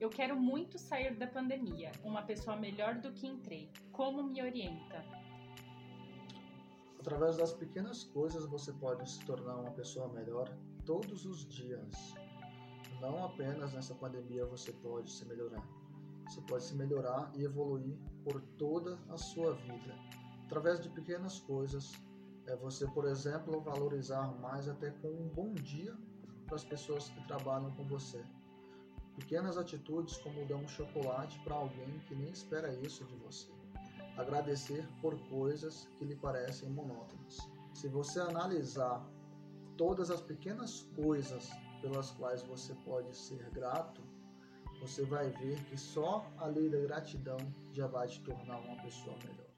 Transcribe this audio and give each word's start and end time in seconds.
Eu 0.00 0.08
quero 0.08 0.38
muito 0.38 0.78
sair 0.78 1.16
da 1.16 1.26
pandemia, 1.26 1.90
uma 2.04 2.22
pessoa 2.22 2.56
melhor 2.56 2.94
do 3.00 3.12
que 3.12 3.26
entrei. 3.26 3.68
Como 3.90 4.22
me 4.22 4.40
orienta? 4.40 5.04
Através 7.00 7.36
das 7.36 7.52
pequenas 7.52 8.04
coisas 8.04 8.46
você 8.46 8.72
pode 8.74 9.10
se 9.10 9.18
tornar 9.26 9.56
uma 9.56 9.72
pessoa 9.72 10.08
melhor 10.12 10.48
todos 10.86 11.24
os 11.24 11.44
dias. 11.48 12.14
Não 13.00 13.24
apenas 13.24 13.72
nessa 13.72 13.92
pandemia 13.94 14.46
você 14.46 14.72
pode 14.72 15.10
se 15.10 15.24
melhorar. 15.24 15.66
Você 16.28 16.40
pode 16.42 16.62
se 16.62 16.76
melhorar 16.76 17.32
e 17.34 17.42
evoluir 17.42 17.98
por 18.22 18.40
toda 18.56 19.00
a 19.08 19.16
sua 19.16 19.54
vida. 19.54 19.96
Através 20.44 20.80
de 20.80 20.88
pequenas 20.90 21.40
coisas, 21.40 21.92
é 22.46 22.54
você, 22.54 22.86
por 22.86 23.04
exemplo, 23.04 23.60
valorizar 23.60 24.28
mais 24.40 24.68
até 24.68 24.90
com 24.90 25.08
um 25.08 25.28
bom 25.28 25.52
dia 25.54 25.96
para 26.46 26.54
as 26.54 26.64
pessoas 26.64 27.08
que 27.08 27.26
trabalham 27.26 27.70
com 27.72 27.84
você. 27.84 28.24
Pequenas 29.18 29.58
atitudes 29.58 30.16
como 30.18 30.46
dar 30.46 30.54
um 30.54 30.68
chocolate 30.68 31.40
para 31.40 31.56
alguém 31.56 31.98
que 32.06 32.14
nem 32.14 32.30
espera 32.30 32.72
isso 32.74 33.04
de 33.04 33.16
você 33.16 33.50
agradecer 34.16 34.88
por 35.02 35.18
coisas 35.28 35.88
que 35.96 36.04
lhe 36.04 36.14
parecem 36.14 36.70
monótonas. 36.70 37.36
Se 37.74 37.88
você 37.88 38.20
analisar 38.20 39.04
todas 39.76 40.08
as 40.10 40.20
pequenas 40.20 40.82
coisas 40.94 41.50
pelas 41.82 42.12
quais 42.12 42.42
você 42.44 42.74
pode 42.84 43.16
ser 43.16 43.50
grato, 43.50 44.02
você 44.80 45.04
vai 45.04 45.30
ver 45.30 45.64
que 45.64 45.76
só 45.76 46.24
a 46.38 46.46
lei 46.46 46.68
da 46.68 46.78
gratidão 46.78 47.38
já 47.72 47.88
vai 47.88 48.06
te 48.06 48.20
tornar 48.22 48.58
uma 48.58 48.80
pessoa 48.82 49.16
melhor. 49.24 49.57